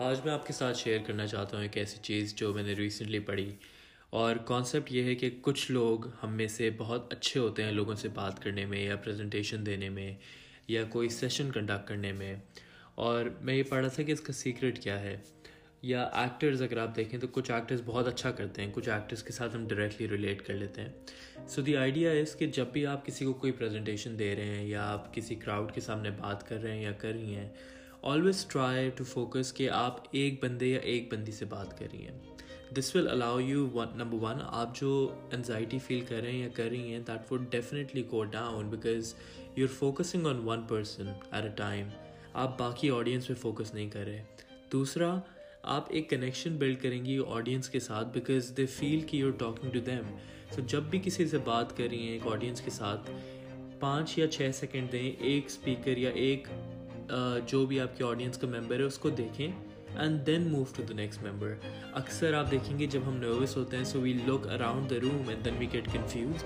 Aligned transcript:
आज 0.00 0.20
मैं 0.26 0.32
आपके 0.32 0.52
साथ 0.52 0.74
शेयर 0.74 1.02
करना 1.02 1.26
चाहता 1.26 1.56
हूँ 1.56 1.64
एक 1.64 1.76
ऐसी 1.76 1.98
चीज़ 1.98 2.34
जो 2.34 2.52
मैंने 2.54 2.74
रिसेंटली 2.74 3.18
पढ़ी। 3.20 3.54
और 4.12 4.38
कॉन्सेप्ट 4.38 4.92
ये 4.92 5.02
है 5.02 5.14
कि 5.14 5.30
कुछ 5.30 5.70
लोग 5.70 6.12
हम 6.20 6.30
में 6.30 6.48
से 6.48 6.70
बहुत 6.70 7.08
अच्छे 7.12 7.40
होते 7.40 7.62
हैं 7.62 7.72
लोगों 7.72 7.94
से 7.94 8.08
बात 8.08 8.38
करने 8.38 8.66
में 8.66 8.86
या 8.86 8.96
प्रेजेंटेशन 8.96 9.64
देने 9.64 9.88
में 9.90 10.18
या 10.70 10.84
कोई 10.84 11.08
सेशन 11.08 11.50
कंडक्ट 11.50 11.88
करने 11.88 12.12
में। 12.12 12.42
और 12.98 13.38
मैं 13.42 13.54
ये 13.54 13.62
पढ़ 13.62 13.80
रहा 13.80 13.90
था 13.98 14.02
कि 14.02 14.12
इसका 14.12 14.32
सीक्रेट 14.32 14.78
क्या 14.82 14.96
है। 14.96 15.22
या 15.84 16.04
एक्टर्स 16.16 16.62
अगर 16.62 16.78
आप 16.78 16.88
देखें 16.88 17.18
तो 17.20 17.26
कुछ 17.26 17.50
एक्टर्स 17.50 17.80
बहुत 17.80 18.06
अच्छा 18.06 18.30
करते 18.30 18.62
हैं, 18.62 18.70
कुछ 18.72 18.88
एक्टर्स 18.88 19.22
के 19.22 19.32
साथ 19.32 19.50
हम 19.50 19.66
डायरेक्टली 19.68 20.06
रिलेट 20.06 20.40
कर 20.40 20.54
लेते 20.54 20.80
हैं। 20.80 21.46
सो 21.48 21.62
द 21.62 21.74
आइडिया 21.74 22.12
इज़ 22.12 22.36
कि 22.36 22.46
जब 22.46 22.70
भी 22.72 22.84
आप 22.84 23.04
किसी 23.04 23.24
को 23.24 23.32
कोई 23.32 23.50
प्रेजेंटेशन 23.52 24.16
दे 24.16 24.34
रहे 24.34 24.46
हैं 24.46 24.66
या 24.66 24.82
आप 24.82 25.10
किसी 25.14 25.36
क्राउड 25.36 25.72
के 25.72 25.80
सामने 25.80 26.10
बात 26.10 26.42
कर 26.42 26.56
रहे 26.56 26.76
हैं 26.76 26.84
या 26.84 26.92
कर 26.92 27.14
रही 27.14 27.34
हैं 27.34 27.52
ऑलवेज 28.04 28.46
ट्राई 28.50 28.90
टू 28.90 29.04
फोकस 29.04 29.50
कि 29.52 29.66
आप 29.66 30.02
एक 30.14 30.40
बंदे 30.42 30.66
या 30.66 30.80
एक 30.80 31.08
बंदी 31.12 31.32
से 31.32 31.44
बात 31.44 31.72
कर। 31.78 31.86
रही 31.86 32.02
हैं 32.02 32.20
this 32.72 32.94
will 32.96 33.06
allow 33.06 33.38
you 33.38 33.64
number 33.76 34.16
one 34.16 34.40
आप 34.42 34.74
जो 34.74 34.90
एनजाइटी 35.34 35.78
फील 35.78 36.04
कर 36.06 36.14
रहे 36.14 36.32
हैं 36.32 36.42
या 36.42 36.48
कर 36.48 36.64
रही 36.64 36.92
हैं 36.92 37.02
that 37.04 37.32
would 37.32 37.50
definitely 37.50 38.02
go 38.02 38.22
down 38.24 38.70
because 38.70 39.14
you 39.58 39.66
are 39.66 39.72
focusing 39.72 40.26
on 40.26 40.36
one 40.36 40.56
person 40.56 41.08
at 41.08 41.44
a 41.44 41.54
time 41.56 41.90
आप 42.36 42.56
बाकी 42.60 42.90
ऑडियंस 42.90 43.26
पे 43.26 43.34
फोकस 43.34 43.72
नहीं 43.74 43.90
कर 43.90 44.04
रहे। 44.04 44.20
दूसरा, 44.72 45.22
आप 45.64 45.88
एक 45.92 46.08
कनेक्शन 46.10 46.58
बिल्ड 46.58 46.78
करेंगी 46.80 47.18
ऑडियंस 47.18 47.68
के 47.68 47.80
साथ 47.80 48.04
बिकॉज़ 48.04 48.52
दे 48.52 48.66
फील 48.66 49.02
कि 49.02 49.22
you're 49.22 49.32
talking 49.32 49.72
to 49.72 49.80
them 49.80 50.16
so 50.54 50.62
जब 50.62 50.88
भी 50.90 50.98
किसी 51.00 51.26
से 51.26 51.38
बात 51.38 51.72
कर 51.72 51.84
रही 51.84 52.06
हैं 52.06 52.16
एक 52.16 52.26
ऑडियंस 52.26 52.60
के 52.60 52.70
साथ, 52.70 53.10
पाँच 53.80 54.18
या 54.18 54.26
छः 54.26 54.52
सेकेंड 54.52 54.90
दें, 54.90 55.16
एक 55.16 55.50
स्पीकर 55.50 55.98
या 55.98 56.10
एक 56.10 56.48
जो 57.10 57.66
भी 57.66 57.78
आपके 57.78 58.04
ऑडियंस 58.04 58.36
का 58.36 58.48
मेंबर 58.48 58.80
है, 58.80 58.86
उसको 58.86 59.10
देखें 59.10 59.44
and 59.90 60.18
then 60.24 60.48
move 60.48 60.66
to 60.76 60.82
the 60.84 60.96
next 60.96 61.22
member 61.22 61.60
अक्सर 61.96 62.34
आप 62.34 62.46
देखेंगे 62.46 62.86
जब 62.86 63.04
हम 63.04 63.14
नर्वस 63.16 63.56
होते 63.56 63.76
हैं 63.76 63.84
so 63.84 63.98
we 63.98 64.12
look 64.26 64.46
around 64.46 64.88
the 64.88 65.00
room 65.02 65.30
and 65.30 65.42
then 65.44 65.58
we 65.58 65.66
get 65.66 65.86
confused 65.92 66.44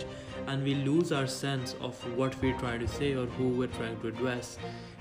and 0.50 0.62
we 0.64 0.74
lose 0.74 1.12
our 1.12 1.26
sense 1.28 1.76
of 1.82 2.06
what 2.18 2.34
we 2.42 2.52
try 2.60 2.78
to 2.78 2.86
say 2.88 3.14
और 3.14 3.28
who 3.38 3.48
were 3.56 3.66
trying 3.76 4.00
to 4.02 4.08
address 4.08 4.56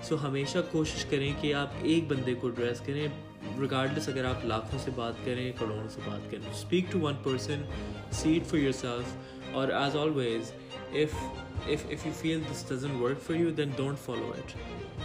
so 0.10 0.16
हमेशा 0.26 0.62
कोशिश 0.72 1.04
करें 1.12 1.34
कि 1.42 1.52
आप 1.62 1.82
एक 1.86 2.08
बंदे 2.10 2.34
को 2.36 2.50
एड्रेस 2.50 2.82
करें 2.88 3.06
रिगार्डलेस 3.60 4.10
अगर 4.10 4.26
आप 4.26 4.42
लाखों 4.46 4.78
से 4.80 4.92
बात 4.92 5.18
करें, 5.26 5.54
करोड़ों 5.54 5.88
से 5.90 6.02
बात 6.02 6.28
करें. 6.32 6.52
Speak 6.56 6.90
to 6.92 7.00
one 7.00 7.14
person 7.26 7.68
see 8.14 8.36
it 8.38 8.44
for 8.44 8.60
yourself 8.74 9.56
और 9.56 9.72
as 9.76 9.96
always 9.96 10.52
if 11.03 11.15
if 11.69 11.85
if 11.91 12.05
you 12.07 12.13
feel 12.13 12.43
this 12.49 12.63
doesn't 12.63 13.01
work 13.01 13.21
for 13.21 13.35
you 13.35 13.53
then 13.61 13.73
don't 13.79 13.99
follow 13.99 14.33
it 14.43 14.53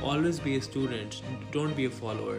always 0.09 0.39
be 0.39 0.55
a 0.57 0.61
student 0.61 1.21
don't 1.55 1.75
be 1.75 1.85
a 1.85 1.93
follower 2.01 2.35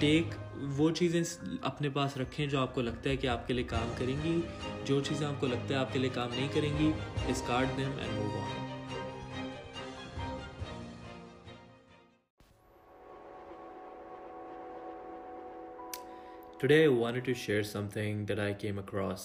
take 0.00 0.36
वो 0.76 0.90
चीज़ें 0.90 1.60
अपने 1.64 1.88
पास 1.96 2.16
रखें 2.18 2.48
जो 2.48 2.58
आपको 2.60 2.82
लगता 2.82 3.10
है 3.10 3.16
कि 3.16 3.26
आपके 3.26 3.54
लिए 3.54 3.64
काम 3.72 3.94
करेंगी 3.96 4.32
जो 4.86 5.00
चीज़ें 5.00 5.26
आपको 5.26 5.46
लगता 5.46 5.74
है 5.74 5.80
आपके 5.80 5.98
लिए 5.98 6.10
काम 6.10 6.30
नहीं 6.30 6.48
करेंगी 6.48 6.92
discard 7.26 7.76
them 7.76 7.98
and 7.98 8.12
move 8.12 8.38
on 8.38 8.64
Today 16.60 16.84
I 16.84 16.88
wanted 16.88 17.24
to 17.24 17.32
share 17.34 17.62
something 17.64 18.20
that 18.28 18.38
I 18.40 18.54
came 18.54 18.78
across, 18.78 19.24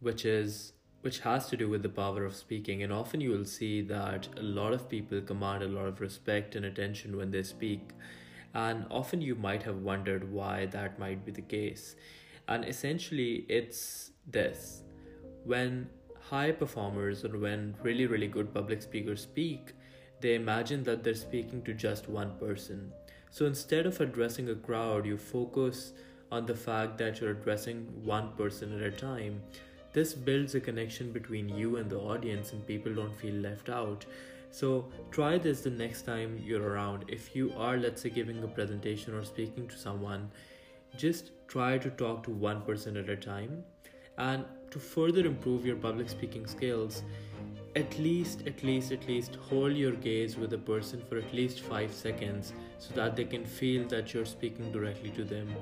which 0.00 0.24
is 0.24 0.72
which 1.01 1.19
has 1.19 1.47
to 1.47 1.57
do 1.57 1.67
with 1.69 1.81
the 1.81 1.89
power 1.89 2.25
of 2.25 2.35
speaking. 2.35 2.83
And 2.83 2.93
often 2.93 3.21
you 3.21 3.31
will 3.31 3.45
see 3.45 3.81
that 3.81 4.27
a 4.37 4.43
lot 4.43 4.73
of 4.73 4.87
people 4.87 5.21
command 5.21 5.63
a 5.63 5.67
lot 5.67 5.85
of 5.85 6.01
respect 6.01 6.55
and 6.55 6.65
attention 6.65 7.17
when 7.17 7.31
they 7.31 7.43
speak. 7.43 7.89
And 8.53 8.85
often 8.91 9.21
you 9.21 9.35
might 9.35 9.63
have 9.63 9.77
wondered 9.77 10.31
why 10.31 10.67
that 10.67 10.99
might 10.99 11.25
be 11.25 11.31
the 11.31 11.41
case. 11.41 11.95
And 12.47 12.65
essentially, 12.65 13.45
it's 13.47 14.11
this 14.27 14.83
when 15.43 15.89
high 16.19 16.51
performers 16.51 17.25
or 17.25 17.37
when 17.37 17.75
really, 17.81 18.05
really 18.05 18.27
good 18.27 18.53
public 18.53 18.81
speakers 18.81 19.21
speak, 19.21 19.73
they 20.19 20.35
imagine 20.35 20.83
that 20.83 21.03
they're 21.03 21.15
speaking 21.15 21.63
to 21.63 21.73
just 21.73 22.07
one 22.07 22.37
person. 22.37 22.91
So 23.31 23.45
instead 23.45 23.85
of 23.85 23.99
addressing 23.99 24.49
a 24.49 24.55
crowd, 24.55 25.05
you 25.05 25.17
focus 25.17 25.93
on 26.31 26.45
the 26.45 26.55
fact 26.55 26.97
that 26.99 27.19
you're 27.19 27.31
addressing 27.31 27.87
one 28.03 28.33
person 28.33 28.77
at 28.77 28.93
a 28.93 28.95
time 28.95 29.41
this 29.93 30.13
builds 30.13 30.55
a 30.55 30.59
connection 30.59 31.11
between 31.11 31.49
you 31.49 31.77
and 31.77 31.89
the 31.89 31.99
audience, 31.99 32.53
and 32.53 32.65
people 32.65 32.93
don't 32.93 33.15
feel 33.15 33.35
left 33.35 33.69
out. 33.69 34.05
So, 34.51 34.85
try 35.11 35.37
this 35.37 35.61
the 35.61 35.69
next 35.69 36.01
time 36.03 36.41
you're 36.43 36.67
around. 36.67 37.05
If 37.07 37.35
you 37.35 37.53
are, 37.57 37.77
let's 37.77 38.01
say, 38.01 38.09
giving 38.09 38.43
a 38.43 38.47
presentation 38.47 39.13
or 39.13 39.23
speaking 39.23 39.67
to 39.67 39.77
someone, 39.77 40.29
just 40.97 41.31
try 41.47 41.77
to 41.77 41.89
talk 41.89 42.23
to 42.23 42.31
one 42.31 42.61
person 42.61 42.97
at 42.97 43.09
a 43.09 43.15
time. 43.15 43.63
And 44.17 44.45
to 44.71 44.79
further 44.79 45.25
improve 45.25 45.65
your 45.65 45.77
public 45.77 46.09
speaking 46.09 46.45
skills, 46.47 47.03
at 47.75 47.97
least, 47.97 48.43
at 48.45 48.61
least, 48.63 48.91
at 48.91 49.07
least 49.07 49.35
hold 49.35 49.73
your 49.73 49.93
gaze 49.93 50.37
with 50.37 50.53
a 50.53 50.57
person 50.57 51.01
for 51.07 51.17
at 51.17 51.33
least 51.33 51.61
five 51.61 51.93
seconds 51.93 52.53
so 52.79 52.93
that 52.95 53.15
they 53.15 53.25
can 53.25 53.45
feel 53.45 53.87
that 53.87 54.13
you're 54.13 54.25
speaking 54.25 54.71
directly 54.71 55.09
to 55.11 55.23
them. 55.23 55.53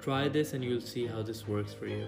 Try 0.00 0.28
this 0.28 0.52
and 0.52 0.64
you'll 0.64 0.80
see 0.80 1.06
how 1.06 1.22
this 1.22 1.46
works 1.46 1.72
for 1.72 1.86
you. 1.86 2.06